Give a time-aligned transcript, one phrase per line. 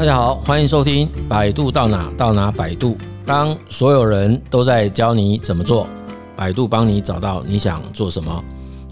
[0.00, 2.92] 大家好，欢迎收听《百度到哪到哪百度》。
[3.26, 5.86] 当所有人都在教你怎么做，
[6.34, 8.42] 百度帮你找到你想做什么。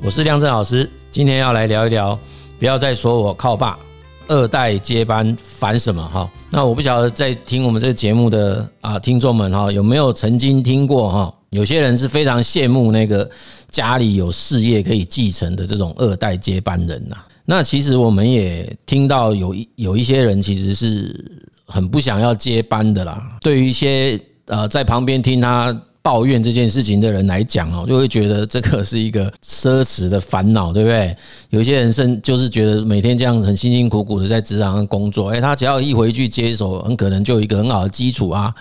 [0.05, 2.19] 我是亮正老师，今天要来聊一聊，
[2.59, 3.79] 不要再说我靠爸，
[4.27, 6.31] 二代接班烦什么哈？
[6.51, 11.35] 那我不晓得在听我们这个节目的啊听众们哈，有没有曾经听过哈？
[11.49, 13.27] 有些人是非常羡慕那个
[13.71, 17.17] 家里有事业可以继承的这种二代接班人呐。
[17.51, 21.25] 那其实我们也听到有一有一些人其实是
[21.65, 23.23] 很不想要接班的啦。
[23.41, 31.17] 对于一些呃在旁边听他抱怨这件事情的人来讲哦，就会觉得这个是一个奢侈的烦恼，对不对？
[31.49, 38.55] 有些人甚就是觉得每天这样子很辛辛苦苦的在职场上工作，诶，他只要一回去接手，很可能就有一个很好的基础啊。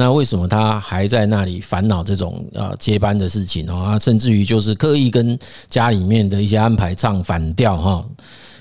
[0.00, 3.98] 那为什么他还在那里烦恼这种呃接班的事情啊？
[3.98, 8.08] 甚至于就是刻意跟家里面的一些安排唱反调哈，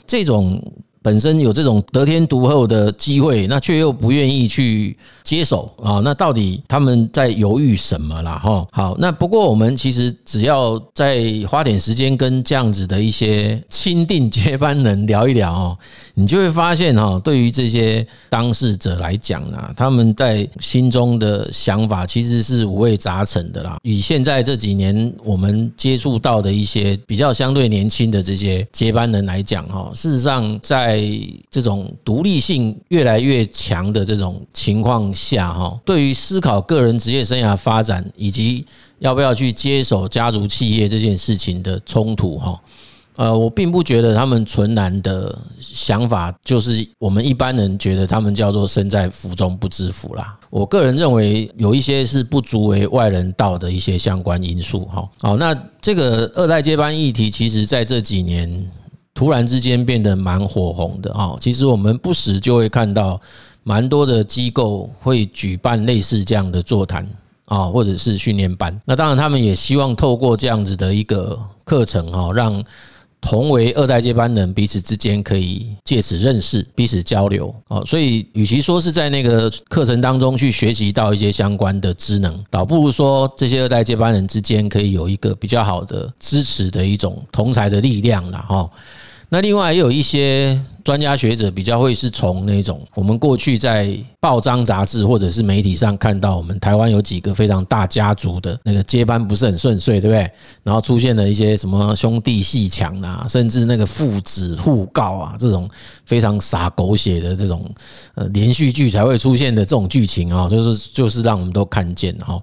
[0.05, 0.61] 这种。
[1.09, 5.99] 本身有这种得天独厚的机会，那却又不愿意去接手啊？
[6.03, 8.37] 那到底他们在犹豫什么啦？
[8.37, 15.77] 哈，好，那不过我们其实只要再花点时间跟这样子的一些钦定接班人聊一聊哦，
[16.13, 23.79] 你就会发现哈，对于这些当事者来讲呢，他们在心中的想法其实是五味杂陈的啦。
[23.81, 38.65] 以现在这几年我们接触到的一些比较相对年轻的这些接班人来讲哈，事实上在在这种独立性越来越强的这种情况下，哈，对于思考个人职业生涯发展以及
[38.99, 42.59] 要不要去接手家族企业这件事情的冲突，哈，
[43.15, 50.37] 呃，我并不觉得他们纯然的想法就是我们一般人觉得他们叫做身在福中不知福啦。
[50.49, 55.09] 我个人认为有一些是不足为外人道的一些相关因素，哈。
[55.19, 58.69] 好，那这个二代接班议题，其实在这几年。
[59.19, 61.35] 突然之间变得蛮火红的哈！
[61.41, 63.19] 其实我们不时就会看到
[63.63, 67.05] 蛮多的机构会举办类似这样的座谈
[67.43, 68.73] 啊，或者是训练班。
[68.85, 72.63] 那当然，他们也希望透过这样子的一个课程哈，让
[73.19, 77.81] 同为二代接班人彼此之间可以借此认识、彼此交流啊。
[77.85, 88.69] 所以，与其说是在那个课程当中去学习到一些相关的职能，倒不如说这些二代接班人之间可以有一个比较好的支持的一种同才的力量了哈。
[89.31, 100.31] 那另外也有一些专家学者比较会是从那种我们过去在报章杂志或者是媒体上看到，我们台湾有几个非常大家族的那个接班不是很顺遂，对不对？
[100.63, 105.69] 然后出现了一些什么兄弟鬩墙啊，甚至那个父子互告啊，这种
[106.05, 107.69] 非常洒狗血的这种
[108.15, 112.41] 呃连续剧才会出现的这种剧情啊，就是就是让我们都看见哈。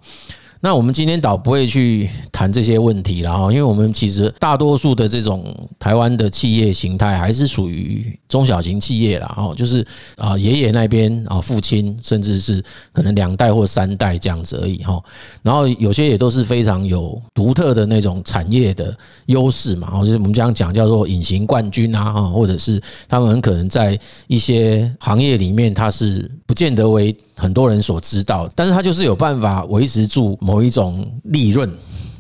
[0.67, 5.45] 那我们今天倒不会去谈这些问题了哈，因为我们其实大多数的这种
[5.79, 12.61] 台湾的企业形态还是属于中小型企业啦，哈，就是啊爷爷那边啊父亲，甚至是
[12.93, 15.01] 可能两代或三代这样子而已哈。
[15.41, 18.93] 然后有些也都是非常有独特的那种产业的
[19.27, 31.71] 优势嘛，就是我们这样讲叫做隐形冠军啊，或者是他们很可能在一些行业里面，他是不见得为很多人所知道，但是他就是有办法维持住某一种利润。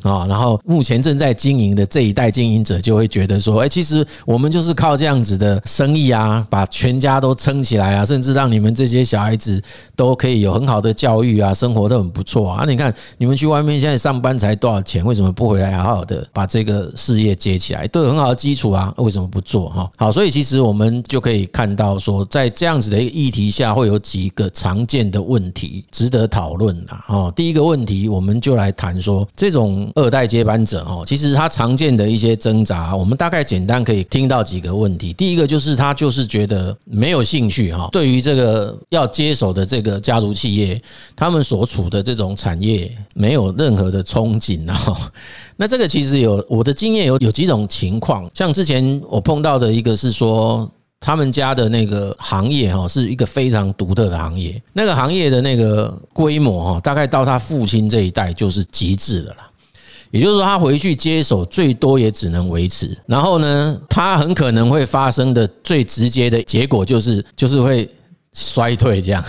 [0.06, 9.61] 啊，然后目前正在经营的这一代经营者就会觉得说，哎，其实我们就是靠这样子的生意啊，把全家都撑起来啊，甚至让你们这些小孩子
[9.94, 12.65] 都可以有很好的教育啊，生活都很不错啊。
[12.67, 15.05] 你看，你们去外面现在上班才多少钱？
[15.05, 17.87] 为什么不回来好好的把这个事业接起来？
[17.88, 19.69] 都有很好的基础啊，为什么不做？
[19.71, 27.05] 哈，好，所以其实我们就可以看到说，在这样子的一个议题下，会有几个常见的问题值得讨论啦。
[27.09, 29.91] 哦，第一个问题，我们就来谈说这种。
[29.97, 35.12] 二代接班者哦，其实他常见的一些挣扎，我们大概简单可以听到几个问题。
[35.15, 40.81] 第一个就是他就是觉得没有兴趣哈，对于这个要接手的这个家族企业，
[41.17, 45.11] 他们所处的这种产业没有任何的憧憬啊。
[45.56, 50.71] 那这个其实有我的经验有有几种情况，像之前我碰到的一个是说。
[50.99, 54.61] 他们家的那个行业哈，是一个非常独特的行业。
[54.73, 59.37] 那个行业的那个规模哈，大概到他父亲这一代就是极致的了。
[60.11, 62.97] 也就是说，他回去接手，最多也只能维持。
[63.06, 67.88] 然后呢，他很可能会发生的最直接的结果就是，就是会。
[68.38, 69.25] 衰退这样，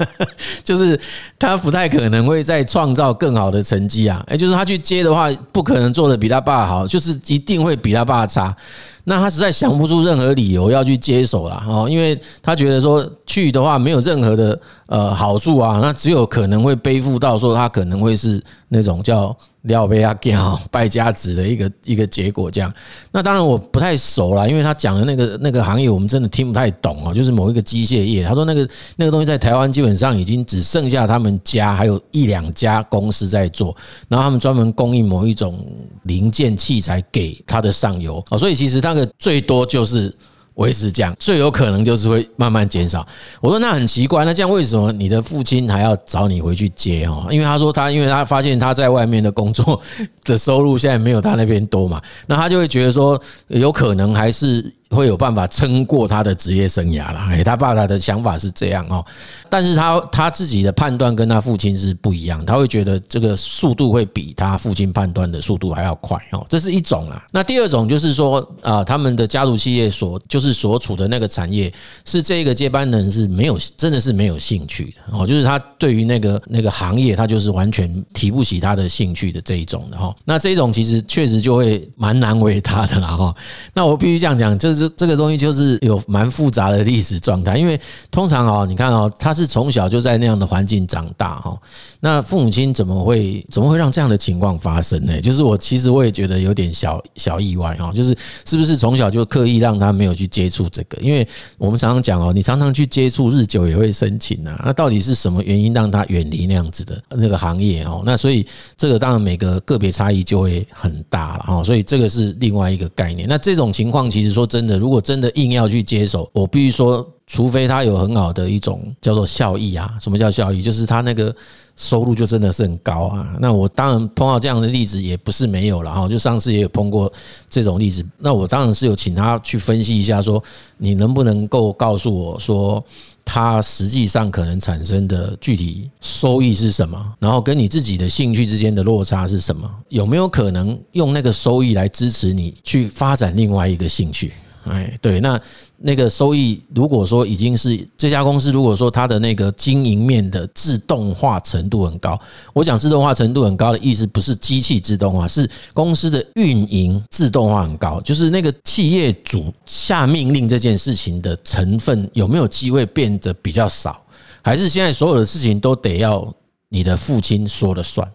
[0.64, 0.98] 就是
[1.38, 4.24] 他不太可能会再创造更好的成绩啊！
[4.30, 8.56] 也就是他去接的话，不可能做得比他爸好，就是一定会比他爸差。
[9.04, 22.72] 那他实在想不出任何理由要去接手了哦，因为他觉得说去的话没有任何的呃好处啊，那只有可能会背负到说他可能会是那种叫廖贝亚讲败家子的一个一个结果，这样。
[23.12, 27.14] 那当然我不太熟啦，因为他讲的那个那个行业，我们真的听不太懂哦。
[27.14, 33.76] 就是某一个机械业，他说那个那个东西在台湾基本上已经只剩下他们家还有一两家公司在做，
[34.08, 35.64] 然后他们专门供应某一种
[36.02, 40.14] 零件器材给他的上游哦，所以其实那个最多就是。
[40.56, 43.06] 维持这样，最有可能就是会慢慢减少。
[43.40, 47.26] 我说那很奇怪，那这样为什么你的父亲还要找你回去接哦？
[47.30, 49.80] 因为他说他，因为他发现他在外面的工作
[50.24, 54.72] 的收入现在没有他那边多嘛，那他就会觉得说，有可能还是。
[54.90, 57.20] 会有办法撑过他的职业生涯了。
[57.28, 59.04] 哎，他爸爸的想法是这样哦，
[59.50, 67.24] 但是他他自己的判断跟他父亲是不一样，他会觉得这个速度会比他父亲判断的速度还要快哦，这是一种啊。
[67.32, 71.72] 那第二种就是说啊，他们的家族企业所就是所处的那个产业，
[72.04, 80.14] 是这个接班人是没有真的是没有兴趣的哦，就是他对于那个那个行业，他就是完全提不起他的兴趣的这一种的哈。
[80.24, 83.34] 那这一种其实确实就会蛮难为他的啦哈。
[83.74, 84.75] 那我必须这样讲，就是。
[84.78, 87.80] 这这个东西就是有蛮复杂的历史状态，因为
[88.10, 91.58] 通常哦，你看哦，他是从小就在那样的环境长大哈，
[92.00, 95.20] 那父母亲怎么会怎么会让这样的情况发生呢？
[95.20, 100.98] 就是我其实我也觉得有点小小意外哈，就是是不是从小就刻意让他没有去接触这个？
[101.00, 101.26] 因为
[101.58, 104.62] 我们常常讲哦，你常常去接触，日久也会生情啊。
[104.64, 108.02] 那到底是什么原因让他远离那样子的那个行业哦？
[108.04, 108.46] 那所以
[108.76, 111.64] 这个当然每个个别差异就会很大了哈。
[111.64, 113.28] 所以这个是另外一个概念。
[113.28, 114.78] 那这种情况其实说真的。
[114.78, 119.96] 如果真的硬要去接手，我必须说，除非他有很好的一种叫做效益啊。
[120.00, 120.62] 什么叫效益？
[120.62, 121.34] 就是他那个
[121.76, 123.36] 收入就真的是很高啊。
[123.40, 126.08] 那我当然碰到这样的例子也不是没有了哈。
[126.08, 127.12] 就上次也有碰过
[127.48, 130.42] 这种例子，那我当然是有请他去分析一下，说
[130.76, 132.82] 你能不能够告诉我说，
[133.24, 137.14] 他实际上可能产生的具体收益是什么？
[137.18, 139.68] 然后跟你自己的兴趣之间的落差是什么？
[139.88, 144.32] 有没有可能用那个收益来支持你去发展另外一个兴趣？
[144.68, 145.40] 哎，对，那
[145.78, 152.18] 那个收益，如果说已经是这家公司，如果说它的那个经营面的自动化程度很高，
[152.52, 164.00] 我讲自动化程度很高的意思，不是机器自动化，是公司的运营自动化很高，就是那个企业主下命令这件事情的成分有没有机会变得比较少，
[164.42, 166.34] 还是现在所有的事情都得要
[166.68, 168.10] 你的父亲说了算？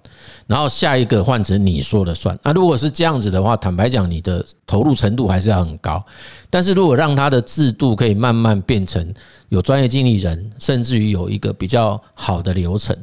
[0.45, 2.37] 然后下一个换成你说了算。
[2.43, 6.03] 那如果是这样子的话，坦白讲，你的投入程度还是要很高。
[6.49, 9.13] 但是如果让他的制度可以慢慢变成
[9.49, 12.97] 有专业经理人，甚至于有一个比较好的流程，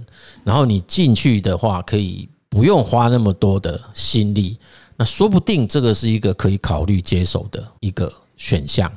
[0.45, 4.59] 然后你进去的话，可以不用花那么多的心力，
[4.97, 8.93] 那说不定这个是一个可以考虑接手的一个选项。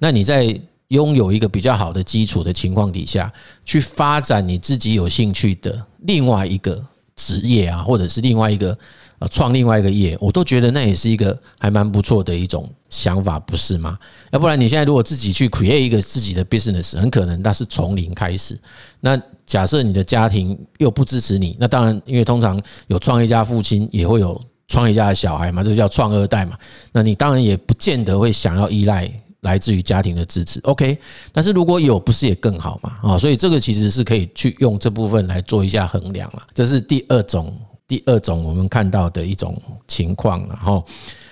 [0.00, 3.32] 那你在拥有一个比较好的基础的情况底下，
[3.64, 6.84] 去发展你自己有兴趣的另外一个。
[7.14, 8.76] 职业啊，或者是另外一个
[9.18, 13.98] 呃创另外一个业，我都觉得那也是一个还蛮不错的一种想法，不是吗？
[14.32, 18.58] 要不然你现在如果自己去 create 一个自己的 business，很可能那是从零开始。
[18.98, 26.56] 那假设你的家庭又不支持你，那当然，因为通常有创业家父亲也会有创业家的小孩嘛，这叫创二代嘛。
[26.92, 29.08] 那你当然也不见得会想要依赖。
[29.42, 30.96] 来自于家庭的支持，OK，
[31.32, 32.96] 但是如果有，不是也更好嘛？
[33.02, 36.42] 啊，所以这个其实是可以去用这部分来做一下衡量了。
[36.54, 37.52] 这是第二种，
[37.86, 40.84] 第二种我们看到的一种情况了哈。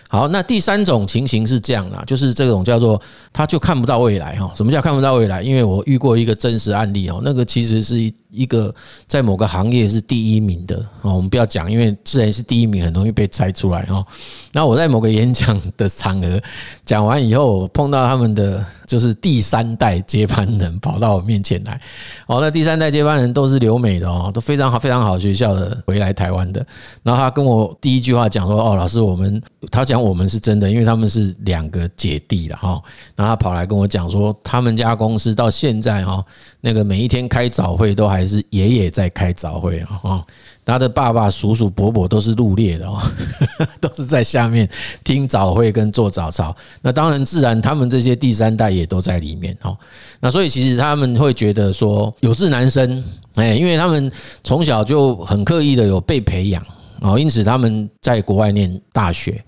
[0.09, 3.01] 好，那第三种情形是这样啦，就是这种叫做
[3.33, 4.53] 他就看不到未来哈。
[4.57, 5.41] 什么叫看不到未来？
[5.41, 7.97] 因为我遇过一个真实案例哦，那个其实是
[8.31, 8.75] 一个
[9.07, 11.15] 在某个行业是第一名的哦。
[11.15, 14.05] 我们不要讲，因为自然是第一名，很容易被猜出来哦。
[14.53, 16.41] 那我在某个演讲的场合
[16.85, 18.65] 讲完以后，碰到他们的。
[18.91, 21.81] 就是第三代接班人跑到我面前来，
[22.27, 26.67] 哦，那第三代接班人都是留美的哦，都非常好，非常好学校的回来台湾的。
[27.05, 32.83] 然后他跟我第一句话讲说：“哦，老师，我们他讲我们是真的，因为他们是两个姐弟了哈。”
[33.15, 36.21] 然后他跑来跟我讲说，他们家公司到现在哈，
[36.61, 40.25] 那个每一天开早会都还还是爷爷在开早会啊。
[40.63, 43.01] 他的爸爸、叔叔、伯伯都是入列的哦，
[43.81, 44.69] 都是在下面
[45.03, 46.55] 听早会跟做早操。
[46.81, 49.77] 那当然，自然他们这些第三代也都在里面哦。
[50.21, 53.03] 那所以其实他们会觉得说有志男生，
[53.35, 54.13] 哎，因为他们
[54.45, 56.65] 从小就很刻意的有被培养
[57.01, 59.43] 哦，因此他们在国外念大学。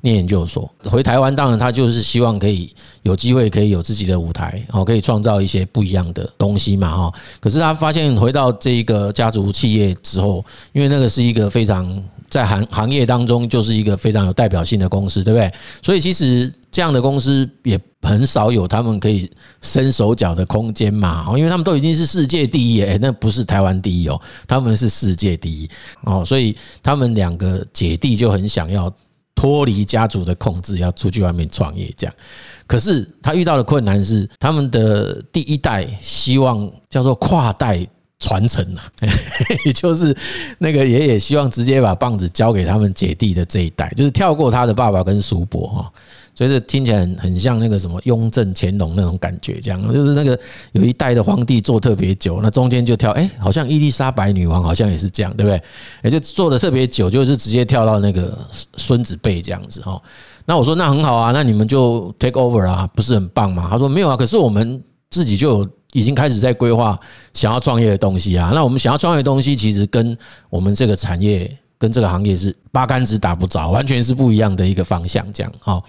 [0.00, 0.70] 念研究所。
[0.84, 7.12] 回台湾，当然他就是希望可以有机会可以有自己的舞台，哦，可以创造一些不一样的东西嘛，哈。
[7.40, 12.02] 可是他发现回到这一个家族企业之后，因为那个是一个非常。
[12.30, 15.50] 在行行业当中，就是一个非常有代表性的公司，对不对？
[15.80, 19.30] 所以其实这样的公司也很少有他们可以
[19.62, 25.66] 伸手脚的空间嘛，哦因为他们都已经是世界第一，诶，那不是台湾第一哦，他们是世界第一
[26.04, 28.92] 哦，所以他们两个姐弟就很想要
[29.38, 32.14] 脱离家族的控制，要出去外面创业，这样。
[32.66, 37.86] 可是他遇到的困难是，他们的第一代希望叫做跨代。
[38.20, 38.82] 传承啊，
[39.64, 40.14] 也 就是
[40.58, 45.92] 那个爷爷希望直接把棒子交给他们姐弟的这一代，就是跳过他的爸爸跟叔伯哈，
[46.34, 50.36] 所以这听起来很很像那个什么雍正、乾隆那种感觉，这样就是那个
[50.72, 55.62] 有一代的皇帝做特别久，那中间就跳，哎，好像伊丽莎白女王好像也是这样，对不对？
[56.02, 58.36] 也就做的特别久，就是直接跳到那个
[58.76, 60.00] 孙子辈这样子哈。
[60.44, 63.68] 那我说那很好啊，那你们就 take over 啊，不是很棒吗？
[63.70, 65.68] 他说没有啊，可是我们自己就有。
[65.98, 66.98] 已经开始在规划
[67.34, 70.16] 想要创业的东西啊，那我们想要创业的东西，其实跟
[70.48, 75.24] 我们这个产业、跟这个行业是八竿子打不着，完全是不一样的一个方向。
[75.32, 75.84] 这样，好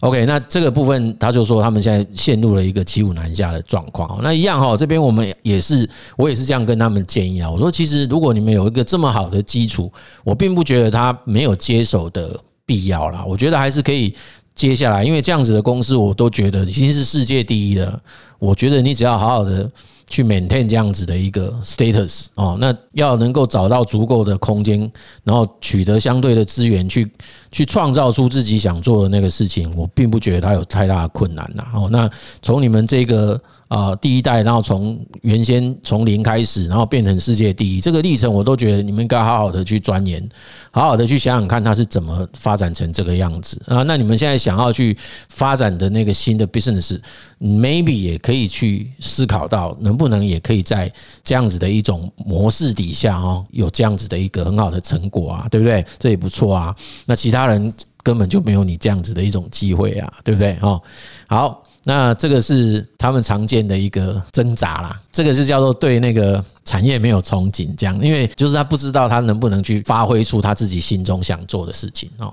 [0.00, 4.20] ，OK，那这个部分他就说他们现在陷入了一个骑虎难下的状况。
[4.22, 7.50] 那一样哈，这边我们也是，我也是这样跟他们建议啊。
[7.50, 9.92] 我说，其实如果你们有一个这么好的基础，
[10.24, 13.24] 我并不觉得他没有接手的必要啦。
[13.26, 14.14] 我觉得还是可以
[14.54, 17.98] 接下来，因为这样子的公司，我都觉得已经是世界第一了。
[18.42, 19.70] 我觉得你只要好好的
[20.08, 24.90] 去 maintain 这样子的一个 status 哦，那要能够找到足够的空间，
[25.22, 27.08] 然后取得相对的资源，去
[27.52, 31.64] 去创造出自己想做的那个事情，我并不觉得它有太大的困难呐。
[31.72, 32.10] 哦，那
[32.42, 33.40] 从你们这个。
[33.72, 40.22] 啊，第一代，然后从原先从零开始，然后变成世界第一，这个历程我都觉得你们应该好好的去钻研，
[40.70, 43.82] 好好的去想想看它是怎么发展成这个样子啊。
[43.84, 44.94] 那你们现在想要去
[45.30, 50.92] 发展的那个新的 business，maybe 也可以去思考到能不能也可以在
[51.24, 55.82] 这样子的一种模式底下哦，有这样子的一个很好的成果啊，对不对？
[55.98, 56.76] 这也不错啊。
[57.06, 60.58] 那其他人根本就没有你这样子的一种机会啊，对不对？
[60.60, 60.78] 哦，
[61.26, 61.61] 好。
[61.84, 72.32] 那这个是他们常见的一个挣扎啦，这个是叫做对那个产业没有憧憬，这样，因为就是他不知道他能不能去发挥出他自己心中想做的事情哦。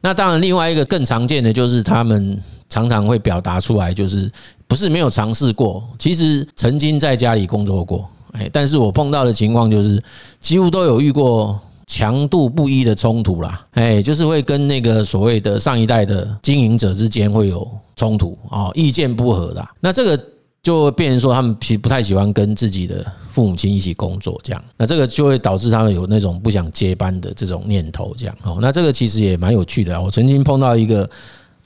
[0.00, 4.30] 那当然，另外一个更常见的就是他们常常会表达出来，就是
[4.68, 10.02] 不是没有尝试过，其实曾经在家里工作过，哎，但是我碰到的情况就是
[10.38, 11.60] 几乎都有遇过。
[11.94, 19.64] 强度不一的冲突啦，哎，就是会跟那个所谓的上一代的经营者之间会有冲突啊，意见不合的。
[19.78, 20.20] 那这个
[20.60, 28.36] 就变成说，他们其实不太喜欢跟自己的父母亲一起工作，这样，那这个就会导致他们有那种不想接班的这种念头，这样。
[28.42, 30.02] 哦，那这个其实也蛮有趣的。
[30.02, 31.08] 我曾经碰到一个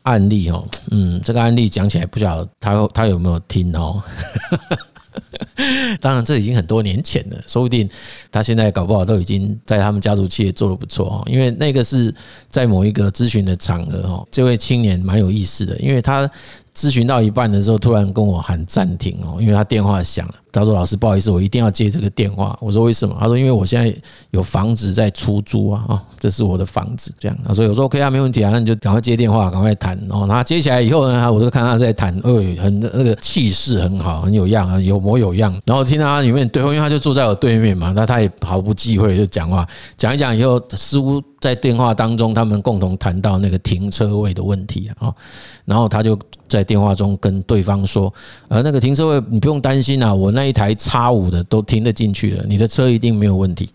[0.02, 4.02] 案例，哦，嗯，这个案例讲起来不晓得他他有没有听哦。
[6.00, 7.88] 当然，这已经很多年前了，说不定
[8.30, 11.24] 他现在搞不好都已经在他们家族企业做得不错哦。
[11.26, 12.14] 因为那个是
[12.48, 16.30] 在某一个咨询的场合哦，这位青年蛮有意思的，因为他
[16.78, 20.34] 咨询到一半的时候，突然跟我喊暂停哦，因为他电话响了。
[20.50, 23.94] 他说：“老师，不好意思，我一定要接这个电话。”我说：“为什么？”他说：“因为我现在
[24.30, 35.54] 有房子在出租啊，啊，这是我的房子。”这样，他说：“我说 OK 啊，没问题啊，那你就赶快接电话，赶快谈哦。”然后接起来以后呢，我就看他在谈，哎，很那个气势很好，很有样啊，有模有样。
[35.64, 39.66] 然后听到他里面对话，因为他就坐在我对面嘛，那他也毫不忌讳就讲话，
[39.96, 45.14] 讲一讲以后，似乎在电话当中他们共同谈到那个停车位的问题啊，
[45.64, 46.18] 然后他就
[46.48, 48.12] 在电话中跟对方说
[48.48, 53.70] ：“呃，那个停车位你不用担心啊，我那一台叉五的都停得进去了，你的车一定没有问题。”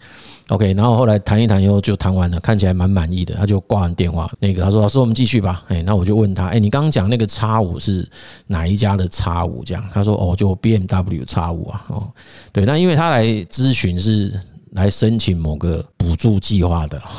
[0.50, 4.30] OK，然后后来谈一谈以后就谈完了，看起来蛮满意的，他就挂完电话。
[4.40, 8.06] 那个他说：“老师，我们继续吧。”哎，那我就问他：“哎，你刚刚讲那个叉五是
[8.48, 12.04] 哪一家的叉五这样他说：“哦，就 BMW 叉五啊。”哦，
[12.52, 14.38] 对，那因为他来咨询是
[14.74, 17.02] 来申请某个补助计划的。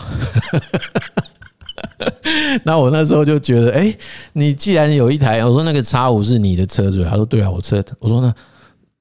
[2.64, 3.94] 那我那时候就觉得，哎，
[4.32, 7.82] 你既然有一台，我说那个叉五是你的车子，他说对啊，我车。
[7.98, 8.34] 我说那，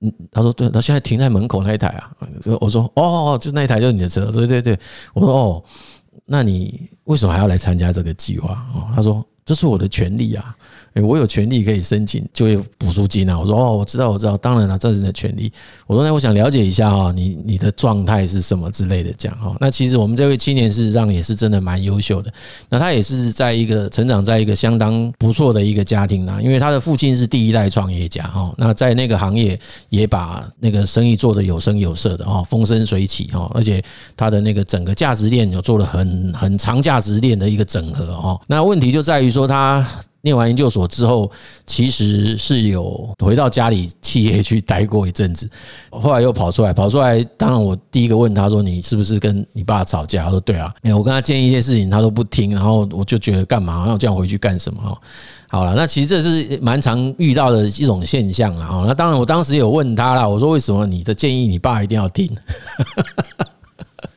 [0.02, 2.12] 嗯，他说对，那现在停在门口那一台啊，
[2.60, 4.80] 我说哦，就那一台就是你的车，对对对，
[5.14, 5.64] 我说哦，
[6.26, 8.52] 那你为什么还要来参加这个计划？
[8.76, 10.56] 哦，他说这是我的权利啊。
[10.94, 13.40] 哎，我有权利可以申请就业补助金啊！
[13.40, 15.52] 我说哦，我知道，我知道，当然了，这是你的权利。
[15.88, 19.56] 我说那我想了解一下哈，你你的状态是什么之类的讲哈。
[19.60, 22.32] 那其实我们这位青年事实上也是真的蛮优秀的。
[22.70, 28.54] 那他也是在一个成长在一个相当不错的一个家庭啊，因为他的父亲是第一代创业家哈。
[28.56, 29.60] 那在那个行业
[29.90, 33.50] 也把那个生意做得有声有色的哈，风生水起哈。
[33.56, 33.84] 而且
[34.16, 38.40] 他的那个整个价值链有做了很很长价值链的一个整合哈。
[38.46, 39.84] 那问题就在于说他。
[40.24, 41.30] 念完研究所之后，
[41.68, 45.50] 其实是有回到家里企业去待过一阵子，
[45.90, 47.22] 后来又跑出来，跑出来。
[47.38, 54.98] 当然，我第一个问他说：“你是不是跟你爸吵架？”他说：“对啊。”我跟他建议一些事情，他都不听，然后我就觉得干嘛要这样回去干什么？
[55.50, 58.86] 好了，那其实这是蛮常遇到的一种现象啊。
[58.88, 62.34] 那当然，我当时有问他了，我说：“为什么你的建议你爸一定要听？”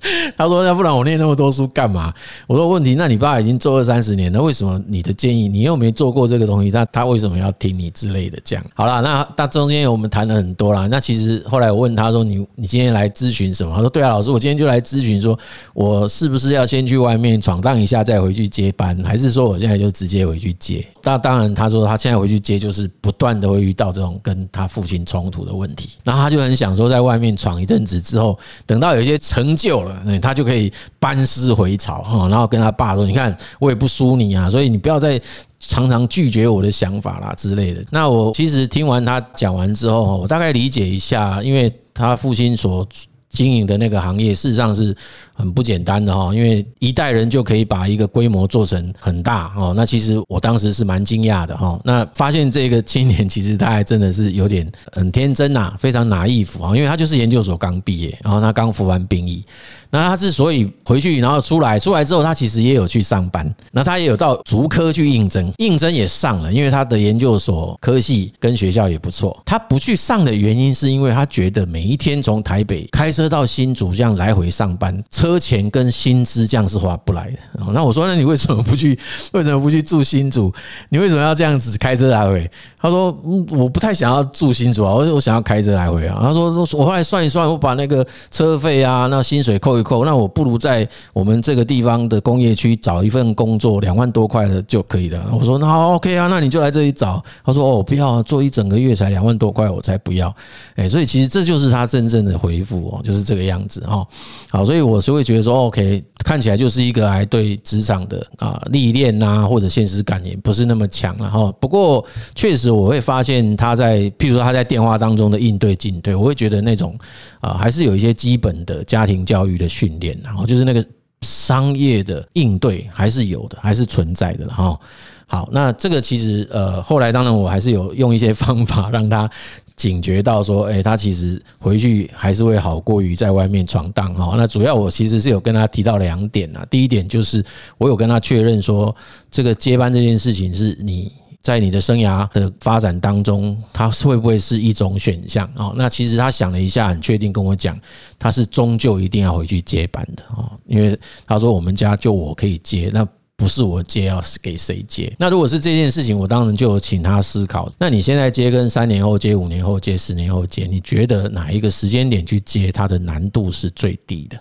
[0.36, 2.12] 他说：“要不然我念那么多书干嘛？”
[2.46, 6.70] 我说：“问题，那你爸已经做二三十年，那为什么你的建议你又没做过这个东西？
[6.70, 8.38] 他他为什么要听你之类的？
[8.44, 10.86] 这样好了，那那中间我们谈了很多啦。
[10.86, 15.38] 那其实后来我问他说：‘你你今天来咨询什么？’他说：‘对啊，老师，我今天就来咨询，说
[15.75, 25.90] 我是不是要先去外面闯荡一下，再回去接班，还是说我现在就直接回去接？’那当然，他说他现在回去接，就是不断的会遇到这种跟他父亲冲突的问题。
[26.02, 28.36] 然后他就很想说，在外面闯一阵子之后，
[28.66, 35.21] 等到有一些成就了。”那他就可以班师回朝哈，然后跟他爸说：“你看，我也不输你啊，所以你不要再
[35.59, 42.87] 常常拒绝我的想法啦之类的。”那我其实听完他讲完之后，我大概理解一下，因为他父亲所
[43.29, 44.97] 经营的那个行业，事实上是。
[45.37, 49.73] 很不简单的哈，因为一代人就可以把一个规模做成很大哦。
[49.76, 51.78] 那其实我当时是蛮惊讶的哈。
[51.85, 59.45] 那发现这个青年其实他还真的是有点很天真呐，非常拿衣服啊，因为他就是研究所刚毕业，然后他刚服完兵役。
[59.88, 69.40] 那他之所以回去，然后出来，出来之后他其实也有去上班，那他也有到竹科去应征，应征也上了，因为他的研究所科系跟学校也不错。
[69.45, 75.02] 他不去上的原因是因为他觉得每一天从台北开车到新竹这样来回上班。
[75.11, 77.38] 车车钱跟薪资这样是划不来的。
[77.73, 78.99] 那我说，那你为什么不去？
[79.33, 80.52] 为什么不去住新竹？
[80.88, 82.49] 你为什么要这样子开车来回？
[82.78, 83.11] 他说
[83.50, 100.33] ：“我不太想要住新竹啊，我我想要开车来回啊。”他说：“我后来算一算，我把那个车费啊，那薪水扣一扣，那我不如在我们这个地方的工业区找一份工作，两万多块的就可以了。”我说：“那好，OK 啊，那你就来这里找。”他说：“哦，不要啊做一整个月才两万多块，我才不要。”
[100.76, 104.06] 哎，所以其实这就是他真正的回复哦，就是这个样子哈。
[104.50, 111.50] 好，所以我说会觉得说，OK，看起来就是一个还对职场的啊历练呐，或者现实感也不是那么强了哈。
[111.58, 112.06] 不过
[112.37, 112.76] 确实。
[112.76, 116.94] 我会发现他在，譬如说他在电话当中的应对进退，我会觉得那种
[117.40, 120.85] 啊，还是有一些基本的家庭教育的训练，然后就是那个
[121.23, 124.78] 商业的应对还是有的，还是存在的哈。
[125.26, 129.30] 好，那这个其实呃，后来当然我还是有用一些方法让他
[129.76, 134.34] 警觉到说，诶，他其实回去还是会好过于在外面闯荡哈。
[134.36, 137.45] 那主要我其实是有跟他提到两点啊，第一点就是
[137.78, 138.95] 我有跟他确认说，
[139.30, 141.12] 这个接班这件事情是你。
[141.43, 145.73] 在你的生涯的发展当中，他会不会是一种选项啊？
[145.76, 147.78] 那其实他想了一下，很确定跟我讲，
[148.19, 155.14] 他是终究一定要回去接班的哦，因为他说我们家就我可以接，那不是我接，要是给谁接？
[155.18, 157.70] 那如果是这件事情，我当然就请他思考。
[157.78, 164.40] 那你现在接，跟三年后接、五年后接、十年后接，你觉得哪一个时间点去接，它的难度是最低的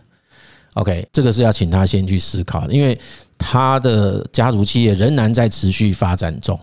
[0.76, 2.98] ？OK，这个是要请他先去思考，因为
[3.38, 6.58] 他的家族企业仍然在持续发展中。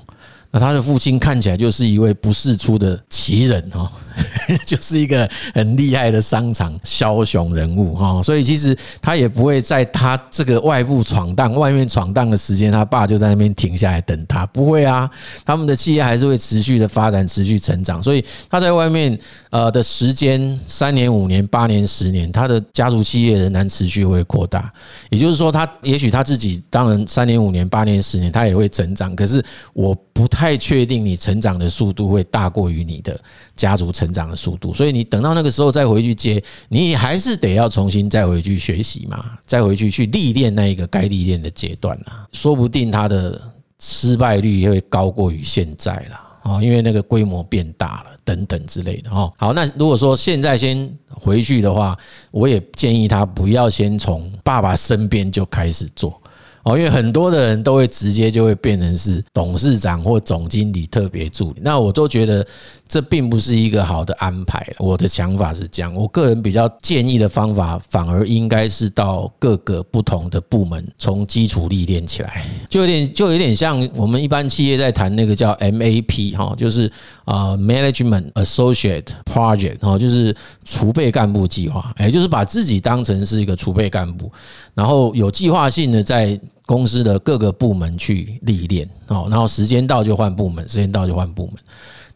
[0.52, 3.90] 那他的父亲看起来就是一位不世出的奇人哈，
[4.66, 15.10] 就是一个很厉害的商场枭雄人物哈，所以其实他也不会在他这个外部闯荡、外面闯荡的时间，他爸就在那边停下来等他，不会啊，
[15.46, 24.70] 他们的企业还是会持续的发展、持续成长，所以他在外面呃的时间三年、五年、八年、十年，他的家族企业仍然持续会扩大，
[25.08, 30.53] 也就是说，他也许他自己当然三年、五年、八年、十年，他也会成长，可是我不太。
[30.62, 33.20] 确定你成长的速度会大过于你的
[33.57, 43.40] 家族成长的速度，所以你等到那个时候再回去接，你还是得要重新再回去学习嘛，再回去去历练那一个该历练的阶段啊，说不定他的
[43.81, 49.33] 失败率会高过于现在了啊，因为那个规模变大了等等之类的哦。
[49.37, 51.98] 好，那如果说现在先回去的话，
[52.31, 56.21] 我也建议他不要先从爸爸身边就开始做。
[56.64, 62.46] 哦，因为很多的人都会直接就会变成是董事长或总经理特别助理，那我都觉得
[62.87, 64.64] 这并不是一个好的安排。
[64.79, 76.90] 我的想法是这样，我个人比较建议的方法，反而应该是到各个不同的部门，从基础历练起来，就有点就有点像我们一般企业在谈那个叫 MAP 哈，就是
[77.25, 84.31] 啊 Management Associate Project 哈，就是储备干部计划，也就是把自己当成是一个储备干部，
[84.75, 86.38] 然后有计划性的在
[86.72, 91.54] 公司的各个部门去历练哦，然后时间到就换部门，时间到就换部门。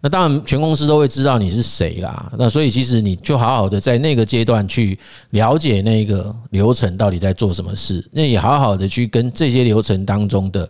[0.00, 2.32] 那当然，全公司都会知道你是谁啦。
[2.38, 4.98] 那所以，其实你就好好的在那个阶段去
[5.30, 10.68] 了解那个流程到底在做什么事，那也好好的去跟这些流程当中的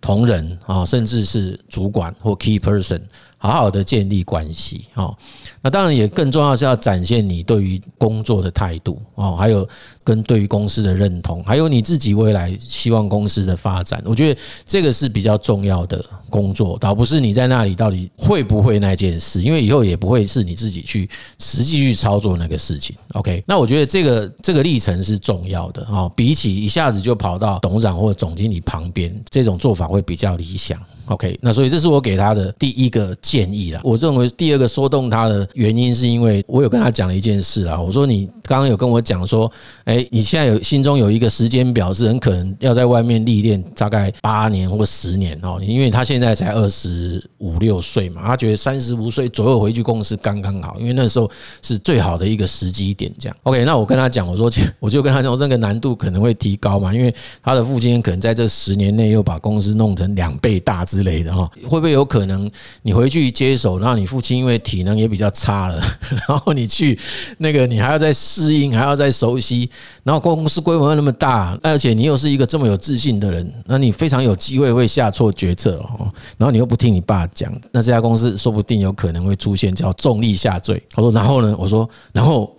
[0.00, 3.00] 同仁啊，甚至是主管或 key person。
[3.38, 5.16] 好好的建立关系哦，
[5.62, 9.66] 那当然也更重要是要展现你对于工作的态度哦，还有
[10.02, 22.96] 跟对于公司的认同，还有你自己未来希望公司的发展，我觉得这个是比较重要的工作，倒不是你在那里到底会不会那件事，因为以后也不会是你自己去实际去操作那个事情。
[23.12, 30.80] OK，那我觉得这个这个历程是重要的哦，比起一下子就跑到董事长或总经理旁边，这种做法会比较理想。
[31.06, 33.80] OK，那所以这是我给他的第一个建议啦。
[33.84, 37.78] 我认为第二个说动他的原因，是因为我有跟他讲了一件事啊。
[37.78, 39.52] 我说你刚刚有跟我讲说，
[39.84, 45.60] 哎，你现在有心中有一个时间表，是很可能要在外面历练大概八年或十年哦。
[45.62, 53.12] 因为他现在才二十五六岁嘛，他觉得三十五岁左右回去公司刚刚好，因为那时候是最好的一个时机点。
[53.18, 65.80] 这样 OK，那我跟他讲，我说我就跟他讲，这个难度可能会提高嘛，因为他的父亲可能在这十年内又把公司弄成两倍大之类的哈，会不会有可能你回去去接手，然后你父亲因为体能也比较差了，
[66.28, 66.98] 然后你去
[67.38, 69.68] 那个你还要再适应，还要再熟悉，
[70.02, 80.82] 然后公司规模又那么大，而且你又是一个这么有自信的人，那你非常有机会会下错决策哦，然后你又不听你爸讲，那这家公司说不定有可能会出现叫重力下坠。
[80.90, 81.56] 他说，然后呢？
[81.58, 82.54] 我说，然后。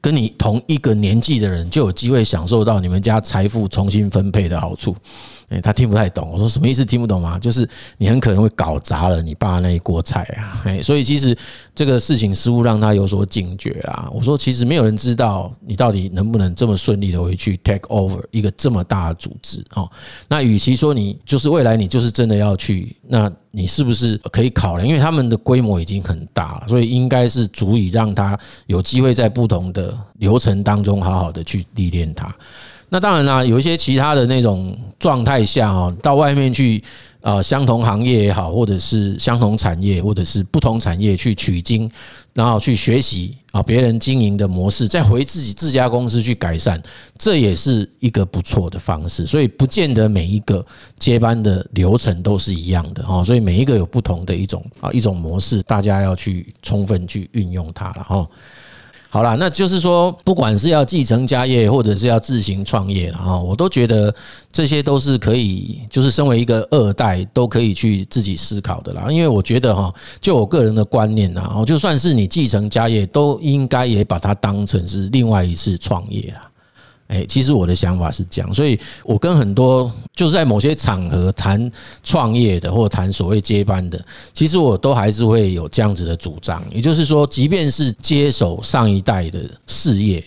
[0.00, 4.94] 跟你同一个年纪的人就有机会享受到你们家财富重新分配的好处。
[5.48, 6.30] 诶，他听不太懂。
[6.30, 6.84] 我说什么意思？
[6.84, 7.38] 听不懂吗？
[7.38, 10.62] 就是你很可能会搞砸了你爸那一锅菜啊！
[10.64, 11.36] 诶，所以其实
[11.74, 14.08] 这个事情似乎让他有所警觉啦。
[14.12, 19.90] 我说其实没有人知道你到底能不能这么顺利的回去 take over 一个这么大的组织哦。
[20.28, 24.86] 那与其说你就是未来你就是真的要去，那你是不是可以考量？
[24.86, 32.34] 因为他们的规模已经很大了，所以应该是足以让他有机会在不同的流程当中好好的去历练他。
[32.94, 36.80] 那当然啦，有一些其他的那种状态下哦，到外面去
[37.22, 41.90] 啊，相同行业也好，或者是相同产业，或者是不同产业去取经，
[42.34, 46.80] 然后去学习啊别人经营的模式，再回自己自家公司去改善，
[47.18, 49.26] 这也是一个不错的方式。
[49.26, 50.64] 所以不见得每一个
[50.96, 58.28] 接班的流程都是一样的哈，所以每一个有不同的一种啊一种模式，大家要去充分去运用它了哈。
[59.14, 64.12] 好啦，那就是说，不管是要继承家业，或者是要自行创业了哈，我都觉得
[64.50, 69.06] 这些都是可以，就是身为一个二代都可以去自己思考的啦。
[69.08, 76.50] 因为我觉得哈，就我个人的观念呐，就算是你继承家业，都应该也把它当成是另外一次创业啦。
[77.08, 81.70] 哎，其实我的想法是这样，所以我跟很多就是在某些场合谈
[82.02, 86.64] 创业的，或者谈所谓接班的，其实我都还是会有这样子的主张。
[86.72, 90.24] 也就是说，即便是接手上一代的事业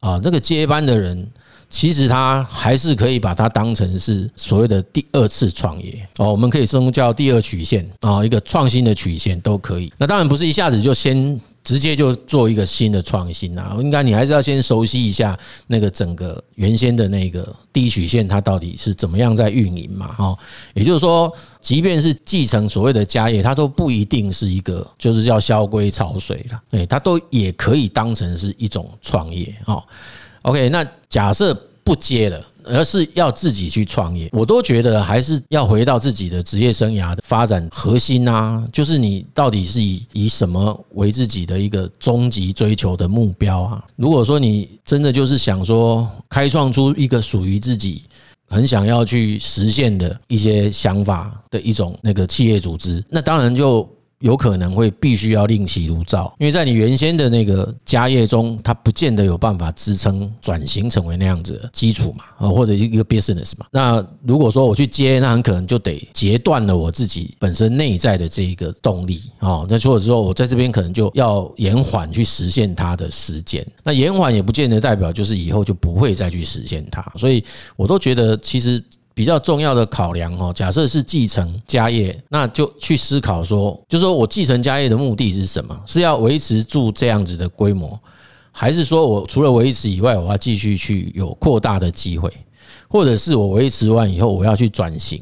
[0.00, 1.26] 啊，这个接班的人，
[1.70, 9.90] 其实他还是可以把它当成是所谓的第二次创业哦，我们可以称叫第二曲线啊，一个创新的曲线都可以。
[9.96, 11.40] 那当然不是一下子就先。
[11.68, 20.14] 直接就做一个新的创新啊，应该你还是要先熟悉一下那个整个原先的那个第一曲线，它到底是怎么样在运营嘛？
[20.14, 20.38] 哈，
[20.72, 29.84] 也就是说，即便是继承所谓的家业，它都不一定是一个就是叫萧规曹随了，对，它都也可以当成是一种创业哦。
[30.44, 31.52] OK，那假设
[31.84, 32.42] 不接了。
[32.68, 43.84] 而是要自己去创业，我都觉得还是要回到自己的职业生涯的发展核心啊，就是你到底是以以什么为自己的一个终极追求的目标啊？
[43.96, 48.02] 如果说你真的就是想说开创出一个属于自己
[48.48, 53.88] 很想要去实现的一些想法的一种那个企业组织，那当然就。
[54.20, 63.66] 有可能会必须要另起炉灶，因为在你原先的那个家业中，它不见得有办法支撑转型成为那样子基础嘛，啊，或者一个 business 嘛。
[63.70, 69.64] 那如果说我去接，那很可能就得截断了我自己本身内在的这一个动力啊。
[69.68, 73.64] 那或者说我在这边可能就要延缓去实现它的时间。
[73.84, 77.04] 那延缓也不见得代表就是以后就不会再去实现它。
[77.16, 77.44] 所以
[77.76, 78.82] 我都觉得其实。
[79.18, 85.76] 比较重要的考量哦，假设是继承家业，那就去思考说，就说我继承家业的目的是什么？
[85.86, 87.98] 是要维持住这样子的规模，
[88.52, 92.32] 还是说我除了维持以外，我要继续去有扩大的机会，
[92.88, 95.20] 或者是我维持完以后，我要去转型，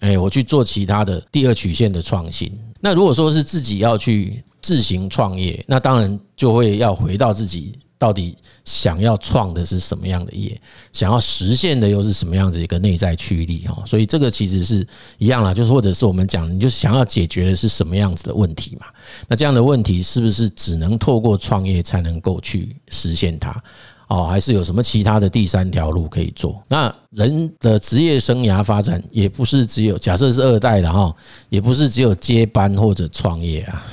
[0.00, 2.52] 哎，我去做其他的第二曲线的创新。
[2.78, 7.72] 那如果说是自己要去自行创业，那当然就会要回到自己。
[8.00, 8.34] 到底
[8.64, 10.58] 想要创的是什么样的业？
[10.90, 13.66] 想要实现的又是什么样的一个内在驱力？
[13.68, 14.86] 哈，所以这个其实是
[15.18, 18.86] 一样啦，就是或者是我们讲，你就想要解决的是什么样子的问题嘛？
[19.28, 23.62] 那这样的问题是不是只能透过创业才能够去实现它？
[24.08, 26.64] 哦，还是有什么其他的第三条路可以做？
[26.68, 31.14] 那人的职业生涯发展也不是只有假设是二代的哈，
[31.50, 33.86] 也不是只有接班或者创业啊，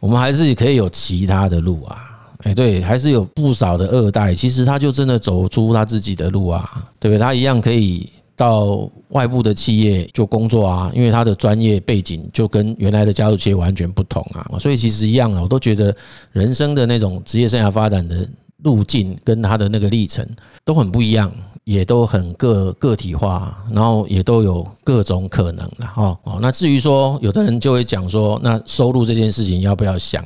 [0.00, 2.10] 我们还是可以有其他的路啊。
[2.42, 7.18] 哎，对，还是有不少的二代，其实他就真的走出他自己的路啊，对不对？
[7.18, 15.94] 他一样可以到外部的企业就工作啊，因为他的专业背景就跟原来的家族企业完全不同啊，所以其实一样啊，我都觉得
[16.32, 18.28] 人生的那种职业生涯发展的
[18.64, 20.26] 路径跟他的那个历程
[20.64, 21.32] 都很不一样，
[21.64, 26.38] 也都很个个体化，然后也都有各种可能了哈哦。
[26.40, 30.24] 那至于说，有的人就会讲说，那收入这件事情要不要想？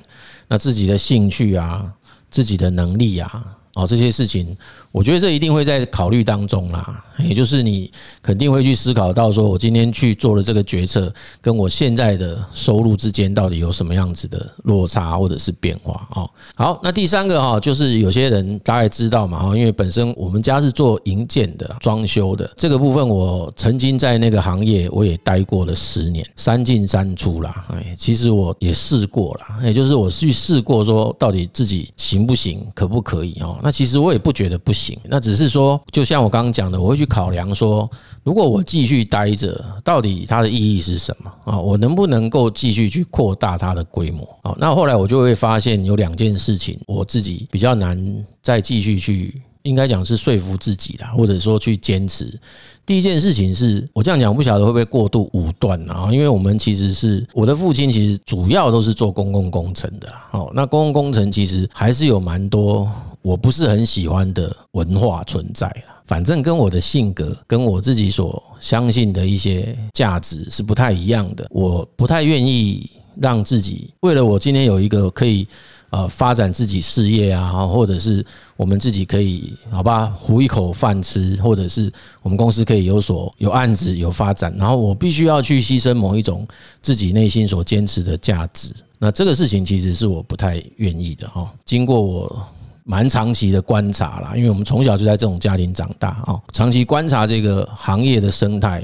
[0.48, 1.92] 那自己的兴趣啊。
[2.36, 3.42] 自己的能力呀，
[3.76, 4.56] 哦，这些事情，
[4.90, 7.04] 我觉得这一定会在考虑当中啦。
[7.18, 7.90] 也就是你
[8.22, 16.30] 肯定会去思考到，说我今天去做了这个决策，跟我现在的收入之间到底有什么样子的落差或者是变化哦。
[16.54, 27.66] 好，那第三个哈，就是有些人大概知道嘛，因为本身我们家是做营建的、装修的这个部分，我曾经在那个行业我也待过了十年，三进三出啦。
[27.70, 33.58] 哎，其实我也试过了，也就是我去试过说到底自己行不行，可不可以哦？
[33.66, 37.04] 那其实我也不觉得不行，那只是说，就像我刚刚讲的，我会去。
[37.16, 37.90] 考量说，
[38.24, 41.58] 如果我继续待着，到底它的意义是什么啊？
[41.58, 44.54] 我能不能够继续去扩大它的规模啊？
[44.58, 47.96] 那后来我就会发现有两件事情，我自己比较难
[48.42, 52.38] 再继续去，应该讲是说服自己啦，或者说去坚持。
[52.84, 56.10] 第一件事情是我这样讲，不晓得会不会过度武断啊？
[56.12, 60.12] 因为我们其实是我的父亲，其实主要都是做公共工程的。
[60.32, 62.90] 哦，那公共工程其实还是有蛮多
[63.26, 65.68] 我不是很喜欢的文化存在。
[66.06, 71.44] 反正跟我的性格，跟我自己所相信的一些价值是不太一样的。
[71.50, 72.88] 我不太愿意
[73.20, 75.44] 让自己为了我今天有一个可以
[75.90, 78.24] 呃发展自己事业啊，或者是
[78.56, 86.46] 我们自己可以好吧糊一口饭吃，或者是我们公司可以有所有案子有发展，然后我必须要去牺牲某一种
[86.80, 88.72] 自己内心所坚持的价值。
[89.00, 91.52] 那这个事情其实是我不太愿意的哈。
[91.64, 92.46] 经过我。
[92.88, 98.80] 蛮长期的观察啦，因为我们从小就在这种家庭长大啊，长期观察这个行业的生态，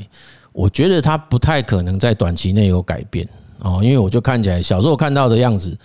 [0.53, 3.25] 我觉得它不太可能在短期内有改变
[3.61, 5.79] 哦，因为我就看起来小时候看到的样子，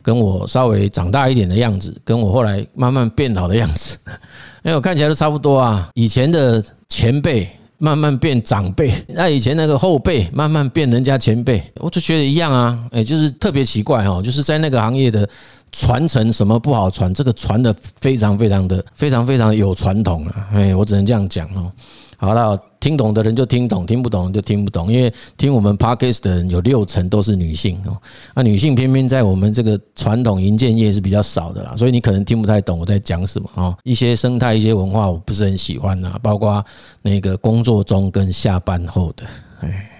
[0.00, 3.98] 跟我稍微长大一点的样子，跟我后来慢慢变老的样子，
[4.62, 5.88] 哎，我看起来都差不多啊。
[5.94, 15.28] 以前的前辈慢慢变长辈，那以前那个后辈慢慢变人家前辈，我就觉得一样啊，哎，就是特别奇怪哦，就是在那个行业的。
[15.72, 17.12] 传承什么不好传？
[17.12, 20.48] 这个传的非常非常的非常非常有传统啊！
[20.52, 21.70] 哎，我只能这样讲哦。
[22.18, 24.90] 好了，听懂的人就听懂，听不懂就听不懂。
[24.90, 27.94] 因为听我们 Podcast 的人有六成都是女性哦，
[28.34, 33.76] 那女性偏偏在我们这个传统营建业是比较少的啦，所以你可能听不太懂我在讲什么哦。
[33.84, 36.64] 一些生态、一些文化，我不是很喜欢呐，包括
[37.02, 39.24] 那个工作中跟下班后的。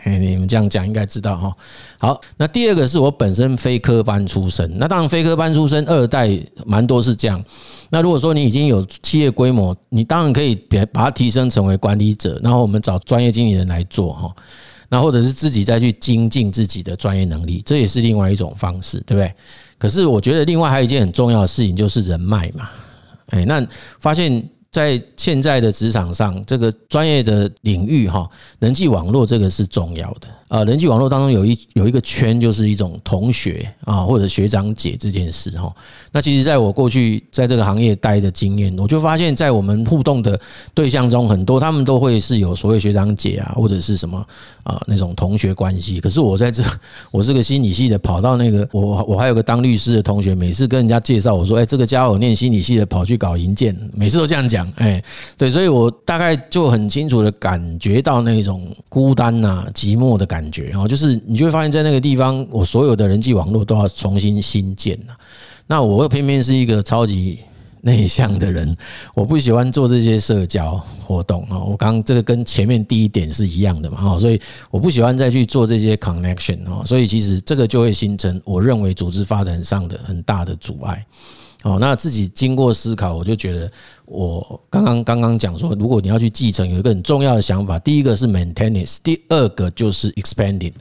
[0.05, 1.57] 哎，你们这样讲应该知道哈。
[1.99, 6.31] 好，那第二个是我本身非科班出身，那当然非科班出身二代
[6.65, 7.43] 蛮多是这样。
[7.91, 10.55] 那如果说你已经有企业规模，你当然可以
[10.93, 14.33] 把它提升成为管理者，然后我们找专业经理人来做哈。
[14.89, 19.33] 那或者是自己再去精进自己的专业能力，这也是另外一种方式，对不对？
[19.77, 22.69] 可是我觉得另外还有一件很重要的事情就是人脉嘛。
[23.31, 23.67] 哎，那
[23.99, 24.49] 发现。
[24.77, 30.29] 在现在的职场上，这个专业的领域哈，人际网络这个是重要的。
[30.49, 35.75] 啊，人际网络当中有一有一个圈，就是一种同学啊，或者学长姐这件事哈。
[36.13, 40.39] 那其实，在我过去在这个行业待的经验，我就发现，在我们互动的
[40.73, 44.25] 对象中，很多他们都会是有所谓学长姐啊，或者是什么
[44.63, 46.01] 啊那种同学关系。
[46.01, 46.63] 可是我在这，
[47.11, 55.03] 我是个心理系的，跑到那个我我还有个当律师的同学，每次跟人家介绍我说，哎，这个家伙念心理系的，跑去搞营建，每次都这样讲，哎，
[55.37, 60.36] 对，所以我大概就很清楚的感觉到那种孤单呐、寂寞的感。
[60.37, 65.17] 感觉哦，就是你就会发现，在那个地方，我所有的人际网络都要重新新建了。
[65.67, 67.39] 那我又偏偏是一个超级
[67.81, 68.77] 内向的人，
[69.15, 71.59] 我不喜欢做这些社交活动啊。
[71.59, 74.39] 我刚这个跟前面第一点是一样的嘛，哈，所以
[74.71, 76.83] 我不喜欢再去做这些 connection 哦。
[76.85, 81.07] 所以其实这个就会形成我认为组织发展上的很大的阻碍。
[81.67, 83.69] 哦，那自己经过思考，我就觉得
[84.05, 90.73] 我刚刚刚刚讲说，如果你要去继承，有一个很重要的想法，第一个是 maintenance，第二个就是 expanding。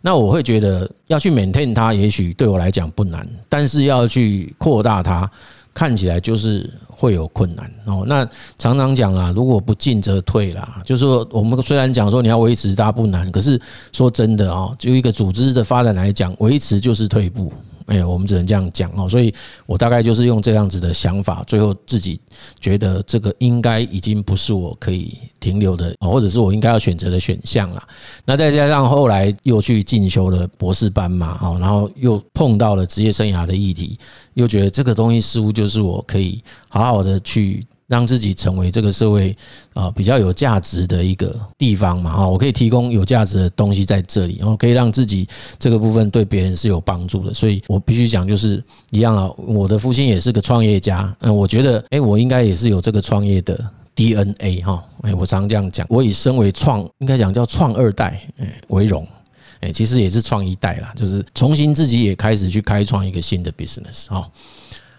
[0.00, 5.28] 那我会觉得要去 maintain 它，也许对我来讲不难，但是要去扩大它，
[5.74, 8.04] 看起来就是会有困难哦。
[8.06, 8.24] 那
[8.60, 17.52] 常常讲啦，如果不进则退啦，就是说我们虽然讲说你要维持它不难，可是说真的啊，就一个组织的发展来讲，维持就是退步。
[17.88, 19.34] 哎，我们只能这样讲哦，所以
[19.66, 22.20] 我大概就是用这样子的想法，最后自己
[22.60, 27.82] 觉得这个应该已经不是我可以停留的，或者是我应该要选择的选项了。
[28.24, 33.98] 那再加上后来又去进修了博士班嘛，哦，然后又碰到了职业生涯的议题，
[34.34, 37.66] 又觉得这个东西似乎就是我可以好好的去。
[37.88, 39.36] 让自己成为这个社会
[39.72, 45.26] 啊比较有价值的一个地方嘛哈，我可以提供有价值的东西在这里，然后可以让自己
[45.58, 53.58] 这个部分对别人是有帮助的，所以我必须讲就是一样啊，我的父亲也是个创业家，嗯，我觉得诶，我应该也是有这个创业的
[53.94, 59.06] DNA 哈，诶，我常这样讲，我以身为创，应该讲叫创二代诶为荣，
[59.60, 64.28] 诶，其实也是创一代啦，就是重新自己也开始去开创一个新的 business 哈。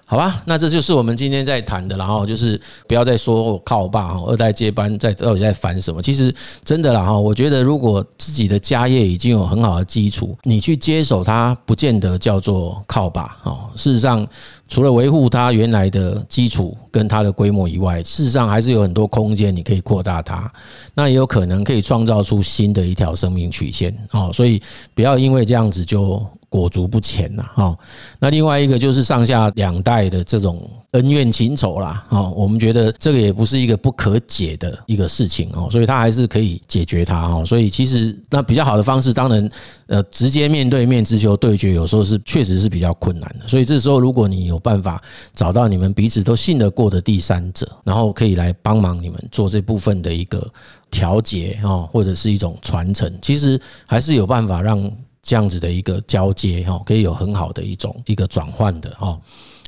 [0.09, 6.01] 好吧，那这就是我们今天在谈的，然后就是不要再说我靠我爸哈，二代接班在到底在烦什么？
[6.01, 13.69] 其实真的啦哈，我觉得如果自己的家业已经有很好的基础，你去接手它，不见得叫做靠爸哈。
[13.75, 14.27] 事实上，
[14.67, 20.51] 除了维护它原来的基础跟它的规模以外，事实上还是有很多空间你可以扩大它，
[20.95, 24.31] 那也有可能可以创造出新的一条生命曲线哦。
[24.33, 24.59] 所以
[24.95, 26.19] 不要因为这样子就。
[26.49, 27.77] 裹足不前呐，哈。
[28.19, 32.27] 那另外一个就是上下两代的这种恩怨情仇啦，哈。
[32.29, 37.45] 我们觉得这个也不是一个不可解的一个事情哦，所以他还是可以解决它哈。
[37.45, 39.49] 所以其实那比较好的方式，当然
[39.87, 43.47] 呃直接面对面直球对决，有时候是确实是比较困难的。
[43.47, 44.99] 所以这时候如果你有办法
[45.35, 50.45] 找到你们彼此都信得过的第三者，然后可以来帮忙你们做这部分的一个
[50.89, 54.91] 调节啊，或者是一种传承，其实还是有办法让。
[55.29, 59.15] 这样子的一个交接哈，可以有很好的一种一个转换的哈。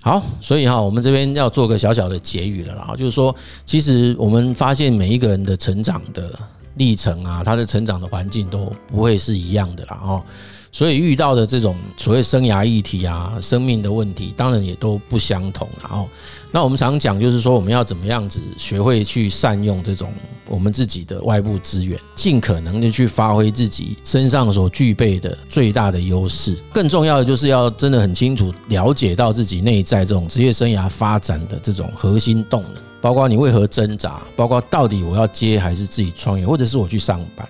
[0.01, 6.33] 好，所以哈，我们这边要做个小小的结语了啦，就是说，其实我们发现每一个人的成长的
[6.77, 10.23] 历程啊，他的成长的环境都不会是一样的啦哦。
[10.71, 15.67] 所以遇到的这种所谓生涯议题啊，生命的问题，当然也都不相同。
[15.79, 16.09] 然后，
[16.53, 20.13] 那我们常讲就是说，我们要怎么样子学会去善用这种
[20.49, 26.57] 我们自己的外部资源，尽可能的去发挥自己身上所具备的最大的优势。
[26.73, 37.47] 更重要的就是要真的很清楚了解到自己内在这种职业生涯发展的这种核心动能，包括你为何挣扎，包括到底我要接还是自己创业，或者是我去上班。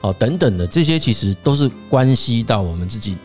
[0.00, 3.18] 哦，等等的这些其实都是关系到我们自己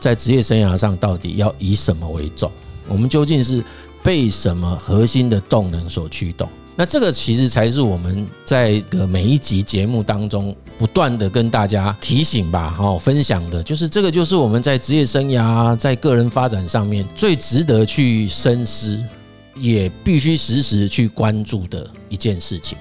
[0.00, 2.50] 在职业生涯上到底要以什么为重，
[2.88, 3.62] 我们究竟是
[4.02, 6.48] 被什么核心的动能所驱动？
[6.74, 18.98] 那这个其实才是我们在个每一集节目当中不断的跟大家提醒吧，哦，分享的就是这个，就是我们在职业生涯在个人发展上面最值得去深思，
[19.56, 22.76] 也必须时时去关注的一件事情。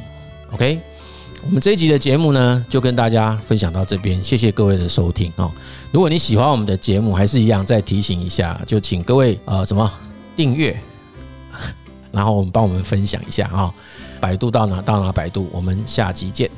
[0.52, 0.80] OK。
[1.44, 5.52] 我们这一集的节目呢，就跟大家分享到这边，谢谢各位的收听哦。
[5.92, 9.92] 如果你喜欢我们的节目，还是一样再提醒一下，就请各位呃什么
[10.36, 10.80] 订阅，
[12.12, 13.74] 然后我们帮我们分享一下啊。
[14.20, 16.50] 百度到哪到哪百度，我们下集见。